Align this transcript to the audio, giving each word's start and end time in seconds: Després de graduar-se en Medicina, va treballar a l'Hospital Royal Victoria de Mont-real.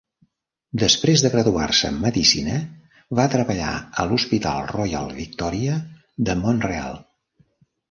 Després 0.83 1.23
de 1.25 1.29
graduar-se 1.33 1.91
en 1.93 1.99
Medicina, 2.05 2.55
va 3.21 3.27
treballar 3.35 3.75
a 3.75 4.07
l'Hospital 4.09 4.67
Royal 4.73 5.15
Victoria 5.21 5.79
de 6.31 6.39
Mont-real. 6.43 7.01